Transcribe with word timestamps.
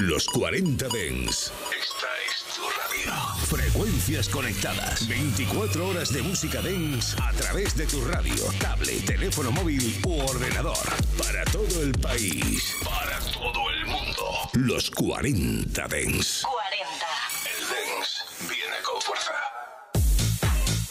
Los 0.00 0.26
40 0.28 0.88
Dens. 0.88 1.52
Esta 1.78 2.06
es 2.26 2.54
tu 2.54 2.62
radio. 2.62 3.12
Frecuencias 3.44 4.30
conectadas. 4.30 5.06
24 5.06 5.88
horas 5.88 6.10
de 6.10 6.22
música 6.22 6.62
Dens 6.62 7.14
a 7.20 7.30
través 7.32 7.76
de 7.76 7.84
tu 7.84 8.02
radio, 8.06 8.34
tablet, 8.58 9.04
teléfono 9.04 9.52
móvil 9.52 10.00
u 10.06 10.20
ordenador. 10.20 10.78
Para 11.18 11.44
todo 11.52 11.82
el 11.82 11.92
país. 11.92 12.76
Para 12.82 13.18
todo 13.30 13.68
el 13.68 13.86
mundo. 13.88 14.24
Los 14.54 14.90
40 14.90 15.86
Dens. 15.88 16.44
40. 16.44 17.06
El 17.44 17.68
Dens 17.68 18.24
viene 18.48 18.76
con 18.82 19.02
fuerza. 19.02 19.34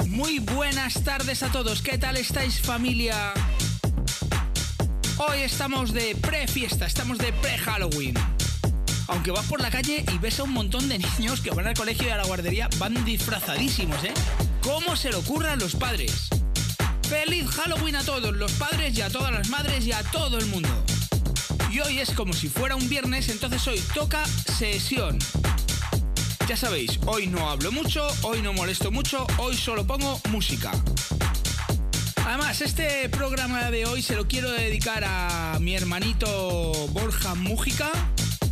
Muy 0.06 0.38
buenas 0.38 1.04
tardes 1.04 1.42
a 1.42 1.52
todos. 1.52 1.82
¿Qué 1.82 1.98
tal 1.98 2.16
estáis 2.16 2.62
familia? 2.62 3.34
Hoy 5.18 5.40
estamos 5.40 5.94
de 5.94 6.16
pre-fiesta, 6.16 6.86
estamos 6.86 7.18
de 7.18 7.34
pre-Halloween. 7.34 8.14
Aunque 9.10 9.32
vas 9.32 9.46
por 9.48 9.60
la 9.60 9.72
calle 9.72 10.06
y 10.14 10.18
ves 10.20 10.40
a 10.40 10.44
un 10.44 10.54
montón 10.54 10.88
de 10.88 11.00
niños 11.00 11.42
que 11.42 11.50
van 11.50 11.68
al 11.68 11.74
colegio 11.74 12.08
y 12.08 12.12
a 12.12 12.18
la 12.18 12.26
guardería, 12.26 12.70
van 12.78 13.04
disfrazadísimos, 13.06 14.04
¿eh? 14.04 14.14
¿Cómo 14.62 14.96
se 14.96 15.10
le 15.10 15.16
ocurran 15.16 15.58
los 15.60 15.76
padres? 15.76 16.30
¡Feliz 17.10 17.48
Halloween 17.50 17.96
a 17.96 18.04
todos 18.04 18.36
los 18.36 18.52
padres 18.54 18.96
y 18.96 19.02
a 19.02 19.10
todas 19.10 19.32
las 19.32 19.50
madres 19.50 19.86
y 19.86 19.92
a 19.92 20.04
todo 20.04 20.38
el 20.38 20.46
mundo! 20.46 20.70
Y 21.72 21.80
hoy 21.80 22.00
es 22.00 22.12
como 22.12 22.34
si 22.34 22.50
fuera 22.50 22.76
un 22.76 22.88
viernes, 22.88 23.30
entonces 23.30 23.68
hoy 23.68 23.82
toca 23.94 24.24
sesión. 24.26 25.18
Ya 26.48 26.56
sabéis, 26.56 27.00
hoy 27.06 27.28
no 27.28 27.50
hablo 27.50 27.72
mucho, 27.72 28.08
hoy 28.22 28.42
no 28.42 28.54
molesto 28.54 28.92
mucho, 28.92 29.26
hoy 29.38 29.58
solo 29.58 29.86
pongo 29.86 30.22
música. 30.30 30.72
Además, 32.26 32.62
este 32.62 33.10
programa 33.10 33.72
de 33.72 33.86
hoy 33.88 34.04
se 34.04 34.16
lo 34.16 34.28
quiero 34.28 34.52
dedicar 34.52 35.04
a 35.04 35.58
mi 35.60 35.76
hermanito 35.76 36.88
Borja 36.90 37.34
Mújica, 37.34 37.92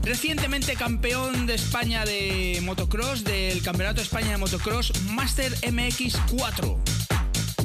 recientemente 0.07 0.75
campeón 0.75 1.47
de 1.47 1.55
España 1.55 2.05
de 2.05 2.59
motocross, 2.63 3.25
del 3.25 3.61
Campeonato 3.61 3.97
de 3.97 4.03
España 4.03 4.31
de 4.31 4.37
Motocross 4.37 4.93
Master 5.01 5.53
MX4. 5.61 6.77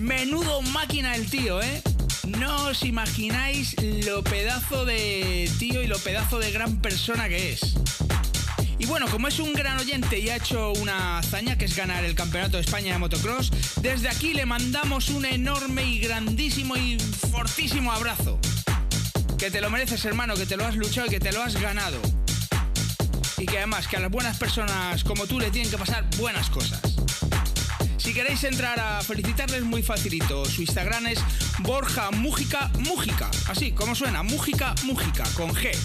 Menudo 0.01 0.61
máquina 0.63 1.15
el 1.15 1.31
tío, 1.31 1.63
¿eh? 1.63 1.83
No 2.27 2.67
os 2.67 2.83
imagináis 2.83 3.77
lo 4.07 4.25
pedazo 4.25 4.85
de 4.85 5.49
tío 5.61 5.83
y 5.83 5.87
lo 5.87 5.99
pedazo 6.01 6.41
de 6.41 6.51
gran 6.51 6.81
persona 6.81 7.29
que 7.29 7.53
es. 7.53 7.75
Y 8.77 8.87
bueno, 8.87 9.07
como 9.09 9.29
es 9.29 9.39
un 9.39 9.53
gran 9.53 9.79
oyente 9.79 10.19
y 10.19 10.29
ha 10.29 10.37
hecho 10.37 10.73
una 10.73 11.19
hazaña 11.19 11.57
que 11.57 11.67
es 11.67 11.77
ganar 11.77 12.05
el 12.05 12.17
Campeonato 12.17 12.57
de 12.57 12.65
España 12.65 12.95
de 12.95 12.99
Motocross, 12.99 13.53
desde 13.81 14.09
aquí 14.09 14.35
le 14.35 14.47
mandamos 14.47 15.11
un 15.11 15.27
enorme 15.27 15.85
y 15.85 16.01
grandísimo 16.01 16.77
y 16.77 16.99
fortísimo 17.31 17.93
abrazo. 17.93 18.41
Que 19.39 19.51
te 19.51 19.61
lo 19.61 19.71
mereces, 19.71 20.05
hermano, 20.05 20.35
que 20.35 20.47
te 20.47 20.57
lo 20.57 20.67
has 20.67 20.75
luchado 20.75 21.07
y 21.07 21.11
que 21.11 21.21
te 21.21 21.31
lo 21.31 21.41
has 21.41 21.55
ganado. 21.61 22.01
Y 23.43 23.47
que 23.47 23.59
además 23.59 23.89
que 23.89 23.97
a 23.97 24.01
las 24.01 24.11
buenas 24.13 24.39
personas 24.39 25.03
como 25.03 25.27
tú 25.27 25.41
le 25.41 25.51
tienen 25.51 25.69
que 25.69 25.77
pasar 25.77 26.05
buenas 26.17 26.49
cosas. 26.49 26.81
Si 27.97 28.15
queréis 28.15 28.45
entrar 28.45 28.79
a 28.79 29.01
felicitarles 29.03 29.65
muy 29.65 29.83
facilito, 29.83 30.45
su 30.45 30.61
Instagram 30.61 31.09
es 31.09 31.19
Borja 31.59 32.13
Mújica 32.13 32.71
Mújica, 32.79 33.29
así 33.49 33.73
como 33.73 33.97
suena, 33.97 34.23
Mújica 34.23 34.77
Mújica, 34.85 35.25
con 35.35 35.53
G. 35.53 35.77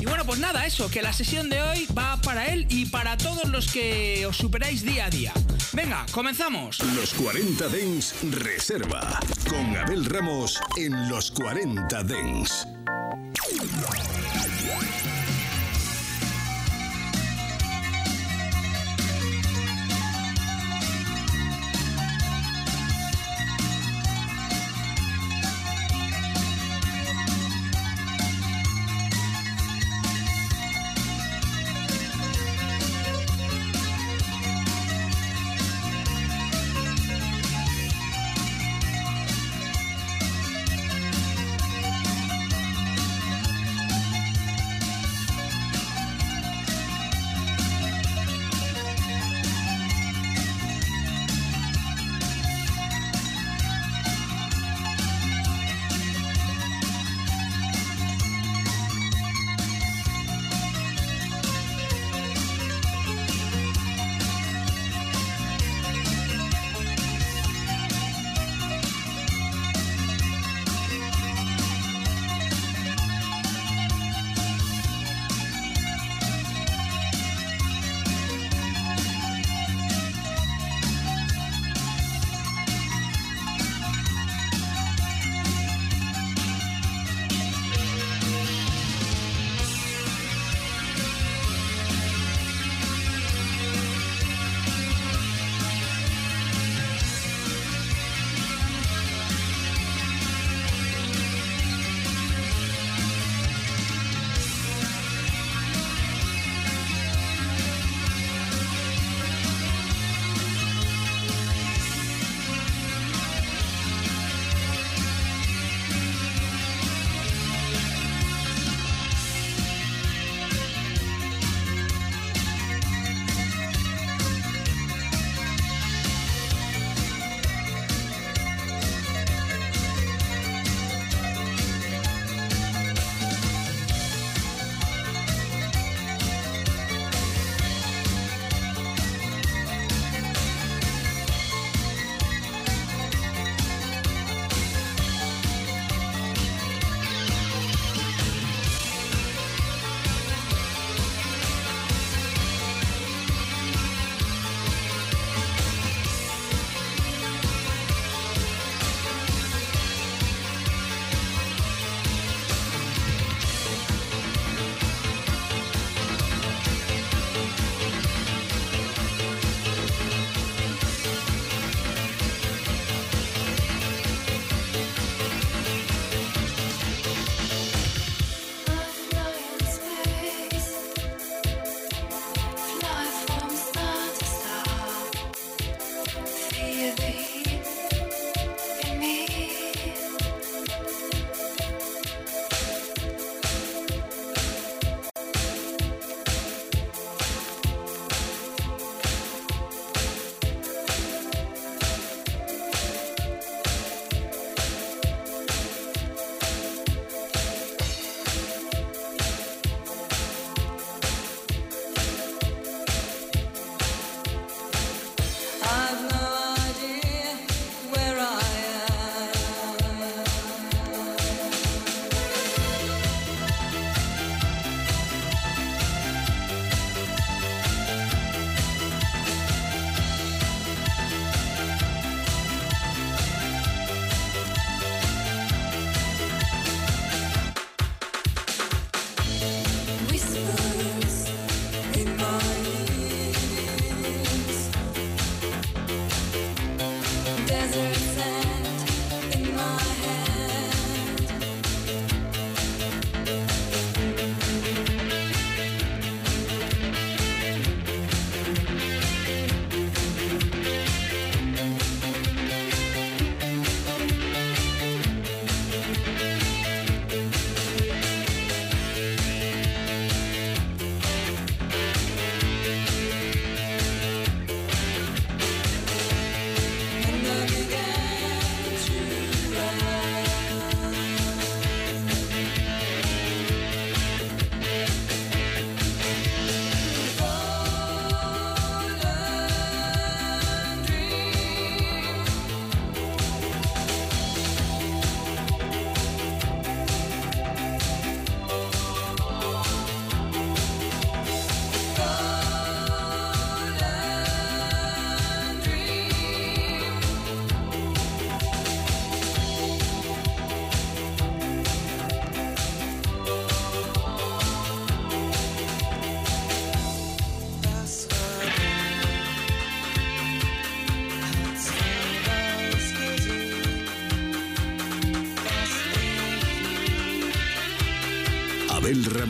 Y 0.00 0.06
bueno, 0.06 0.24
pues 0.24 0.38
nada, 0.38 0.64
eso, 0.64 0.90
que 0.90 1.02
la 1.02 1.12
sesión 1.12 1.50
de 1.50 1.60
hoy 1.60 1.86
va 1.96 2.18
para 2.22 2.46
él 2.46 2.66
y 2.70 2.86
para 2.86 3.18
todos 3.18 3.50
los 3.50 3.70
que 3.70 4.24
os 4.24 4.38
superáis 4.38 4.82
día 4.82 5.06
a 5.06 5.10
día. 5.10 5.34
Venga, 5.74 6.06
comenzamos. 6.10 6.78
Los 6.94 7.12
40 7.12 7.68
Dens 7.68 8.14
Reserva. 8.30 9.20
Con 9.46 9.76
Abel 9.76 10.06
Ramos 10.06 10.58
en 10.78 11.10
Los 11.10 11.30
40 11.32 12.02
Dens. 12.04 12.66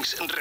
Reserva. 0.00 0.37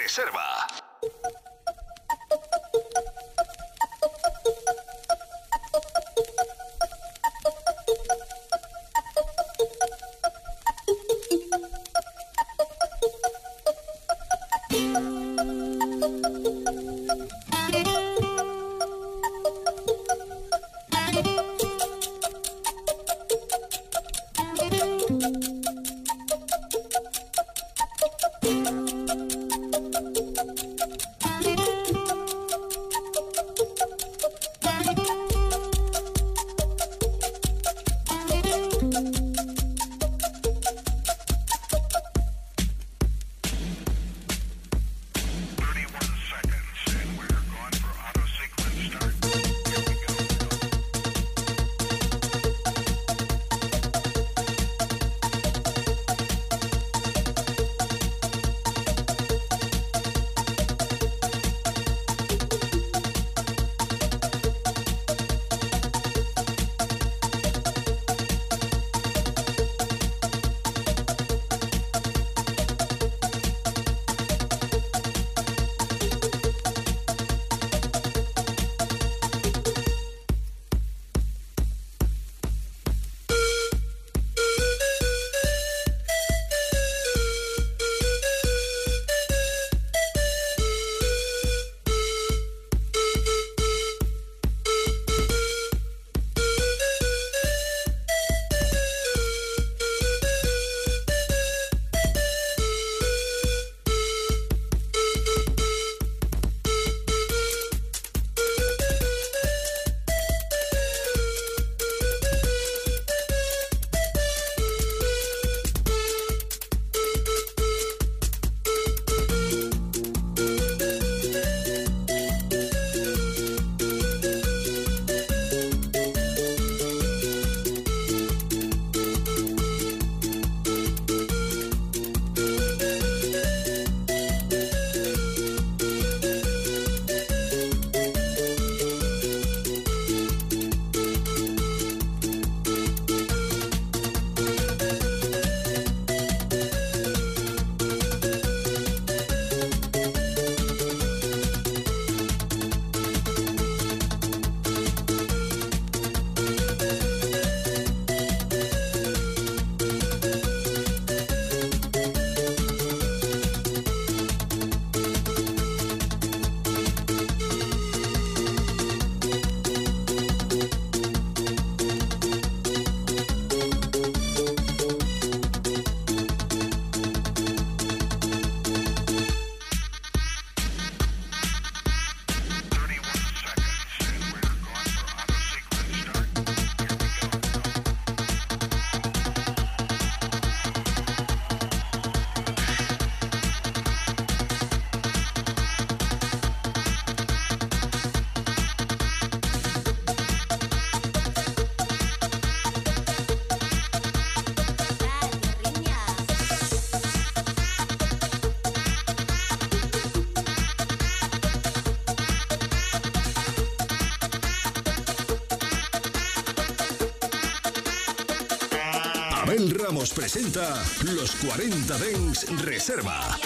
Presenta 220.18 220.84
Los 221.04 221.36
40 221.36 221.96
Dens 222.00 222.48
Reserva. 222.64 223.37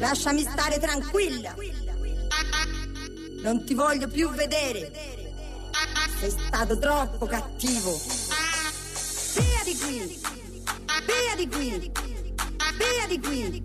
Lasciami 0.00 0.42
stare 0.42 0.78
tranquilla. 0.78 1.54
Non 3.42 3.64
ti 3.64 3.74
voglio 3.74 4.08
più 4.08 4.30
vedere. 4.30 4.90
Sei 6.18 6.30
stato 6.30 6.78
troppo 6.78 7.26
cattivo. 7.26 7.98
Via 9.34 9.62
di 9.64 9.76
qui. 9.78 10.20
Via 11.06 11.34
di 11.36 11.48
qui. 11.48 11.92
Via 12.76 13.06
di 13.06 13.20
qui. 13.20 13.62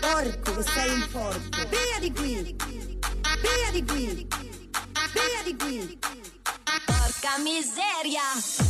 Porco 0.00 0.54
che 0.56 0.62
sei 0.62 0.92
un 0.92 1.08
porco. 1.10 1.68
Via 1.68 1.98
di 2.00 2.12
qui. 2.12 2.56
Via 3.40 3.70
di 3.72 3.84
qui. 3.84 4.26
Via 5.12 5.42
di 5.44 5.56
qui. 5.56 5.98
Porca 6.86 7.38
miseria. 7.38 8.69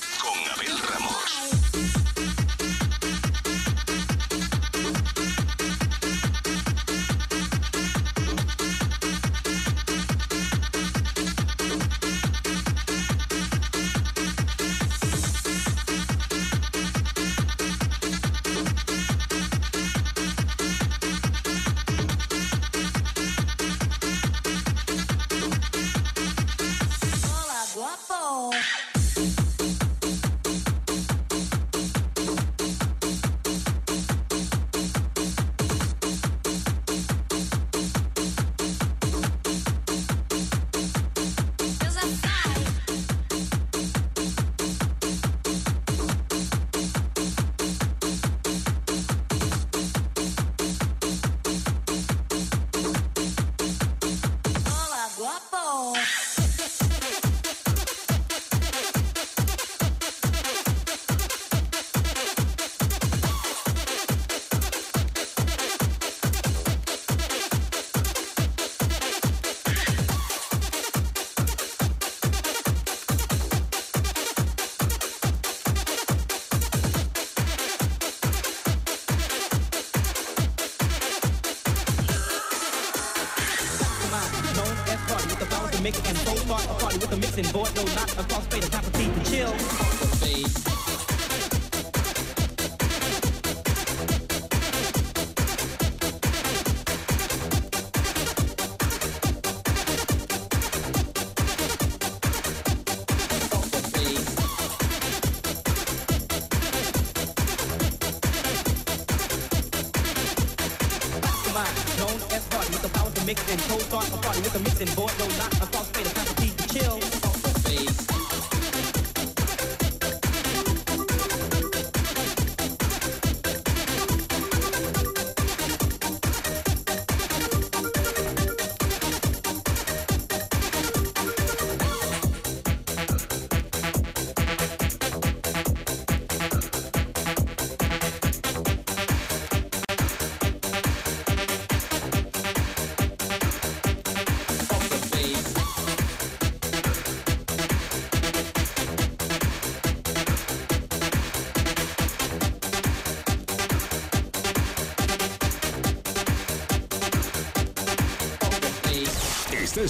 mix 85.81 85.97
and 86.07 86.17
full 86.19 86.37
start 86.37 86.63
a 86.65 86.73
party 86.75 86.97
with 86.97 87.11
a 87.11 87.17
mixing 87.17 87.51
board, 87.51 87.73
no 87.75 87.83
knock 87.95 88.09
a 88.11 88.23
crossfade 88.23 88.67
a 88.67 88.69
tap 88.69 88.85
of 88.85 88.93
tea 88.93 89.09
to 89.09 89.31
chill. 89.31 90.00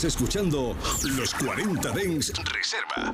Escuchando 0.04 0.76
Los 1.16 1.34
40 1.36 1.92
Dens 1.92 2.34
Reserva. 2.44 3.14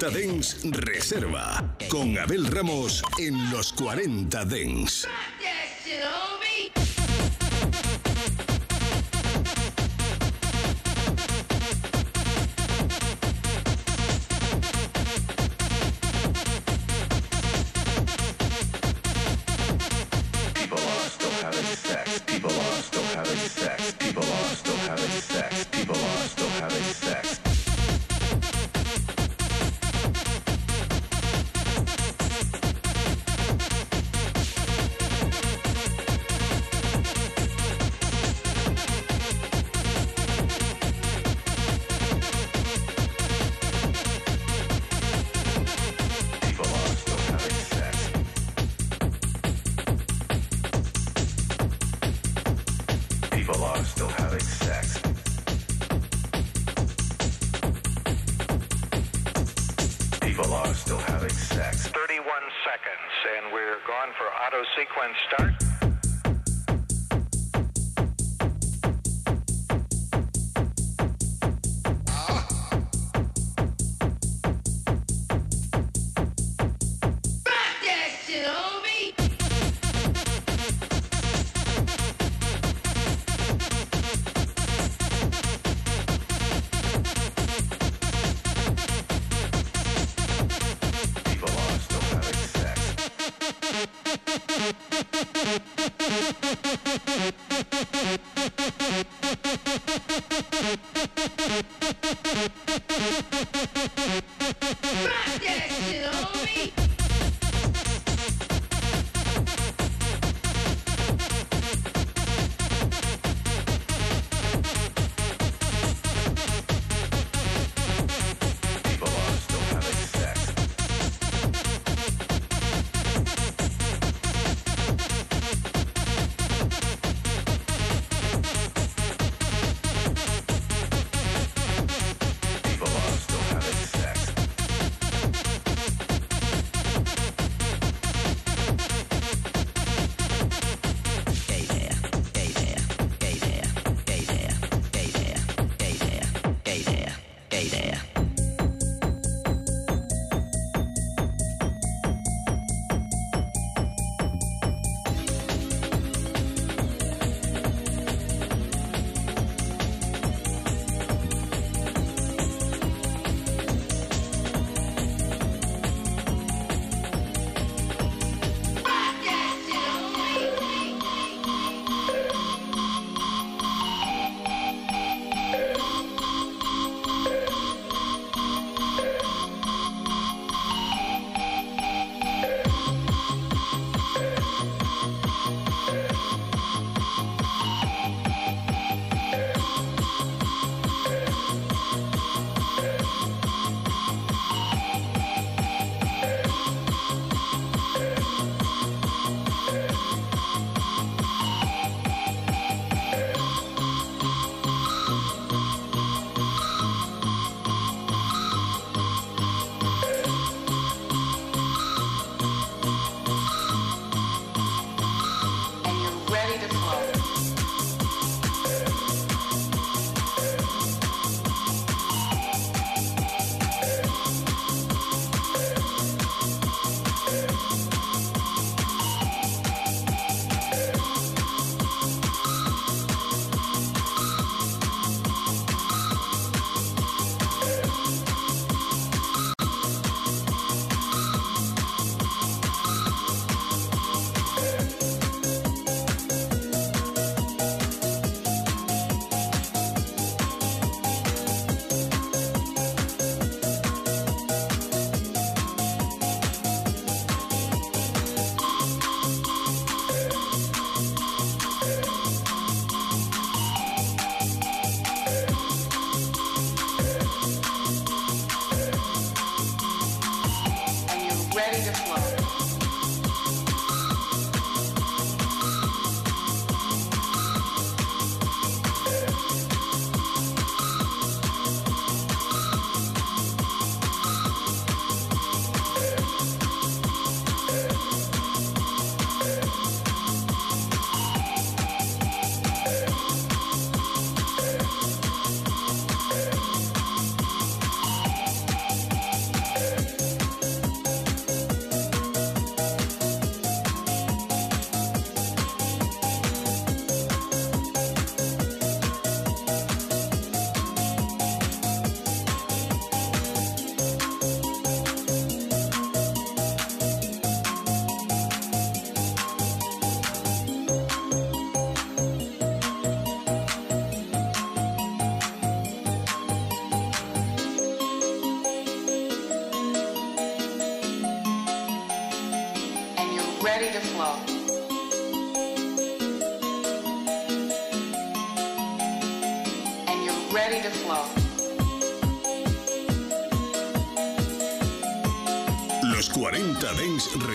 40 0.00 0.18
Dens 0.18 0.56
Reserva 0.64 1.76
con 1.90 2.16
Abel 2.16 2.46
Ramos 2.46 3.02
en 3.18 3.50
los 3.50 3.70
40 3.74 4.46
Dens. 4.46 5.06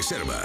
Dens 0.06 0.45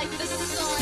Like 0.00 0.16
the 0.16 0.24
sun 0.24 0.79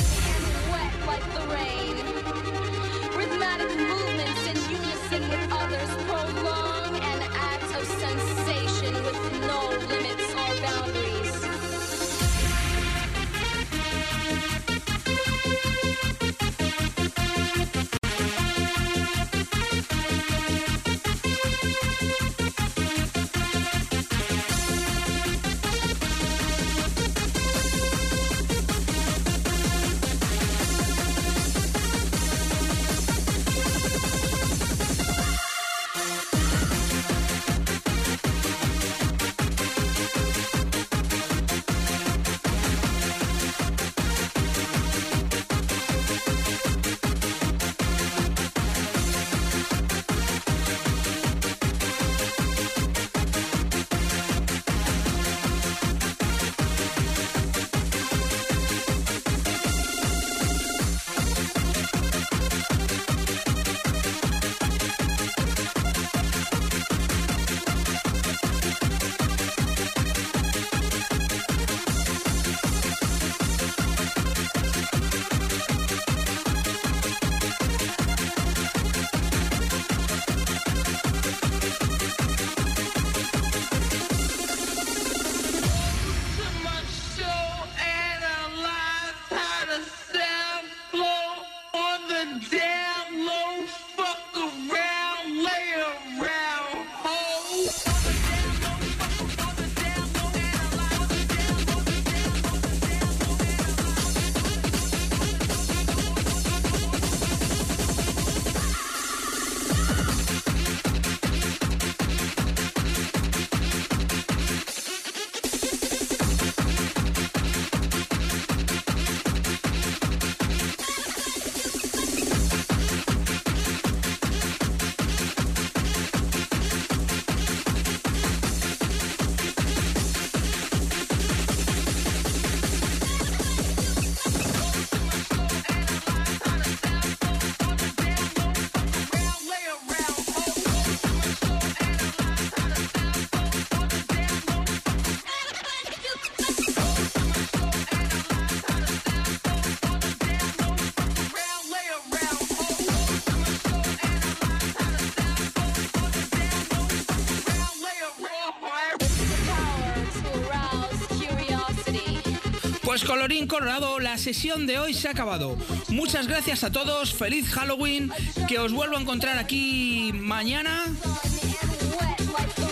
colorín 163.09 163.47
colorado, 163.47 164.01
la 164.01 164.19
sesión 164.19 164.67
de 164.67 164.79
hoy 164.79 164.93
se 164.93 165.09
ha 165.09 165.13
acabado. 165.13 165.57
Muchas 165.89 166.27
gracias 166.27 166.63
a 166.63 166.71
todos, 166.71 167.15
feliz 167.15 167.49
Halloween, 167.49 168.13
que 168.47 168.59
os 168.59 168.71
vuelvo 168.71 168.99
a 168.99 169.01
encontrar 169.01 169.39
aquí 169.39 170.13
mañana 170.13 170.85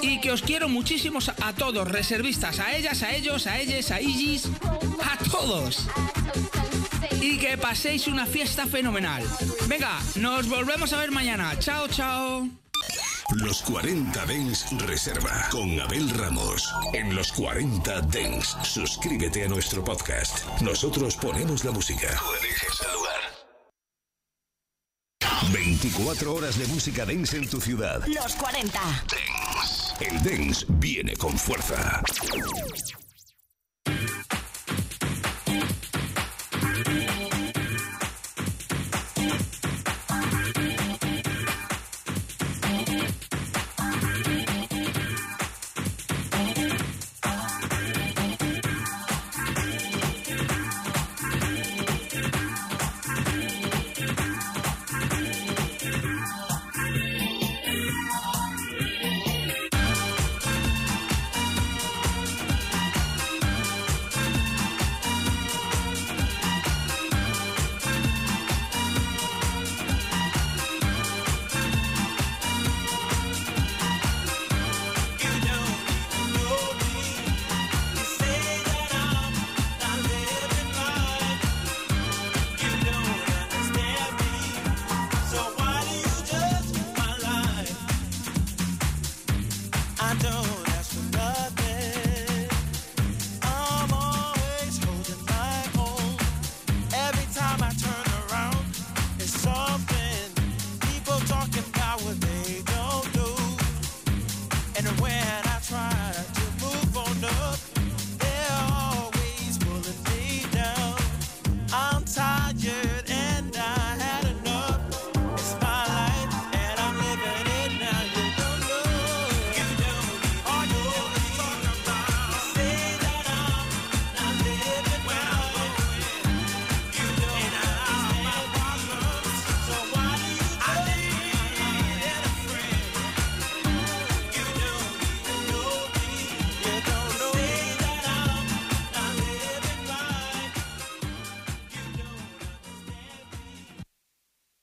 y 0.03 0.21
que 0.21 0.31
os 0.31 0.43
quiero 0.43 0.69
muchísimos 0.69 1.31
a 1.31 1.55
todos, 1.55 1.91
reservistas, 1.91 2.61
a 2.61 2.77
ellas, 2.77 3.03
a 3.03 3.17
ellos, 3.17 3.47
a 3.47 3.59
ellas, 3.59 3.91
a 3.91 3.99
ellis, 3.99 4.51
a 5.03 5.17
todos. 5.31 5.87
Y 7.23 7.39
que 7.39 7.57
paséis 7.57 8.07
una 8.07 8.27
fiesta 8.27 8.67
fenomenal. 8.67 9.25
Venga, 9.69 9.99
nos 10.17 10.51
volvemos 10.51 10.93
a 10.93 10.99
ver 10.99 11.13
mañana. 11.13 11.59
Chao, 11.59 11.89
chao. 11.89 12.46
Los 13.47 13.63
40 13.63 14.27
Dens 14.27 14.67
Reserva 14.77 15.47
con 15.53 15.79
Abel 15.79 16.11
Ramos. 16.11 16.69
En 16.93 17.15
los 17.15 17.31
40 17.31 18.01
Dens, 18.01 18.57
suscríbete 18.65 19.45
a 19.45 19.49
nuestro 19.49 19.85
podcast. 19.85 20.45
Nosotros 20.63 21.15
ponemos 21.15 21.65
la 21.65 21.71
música. 21.71 22.09
Tú 22.19 22.25
eliges 22.41 22.81
el 22.85 22.93
lugar. 22.93 23.21
24 25.53 26.35
horas 26.35 26.59
de 26.59 26.67
música 26.67 27.07
dance 27.07 27.37
en 27.37 27.49
tu 27.49 27.61
ciudad. 27.61 28.05
Los 28.09 28.35
40. 28.35 28.81
Dance. 28.81 29.95
El 30.01 30.21
dance 30.25 30.67
viene 30.69 31.15
con 31.15 31.39
fuerza. 31.39 32.03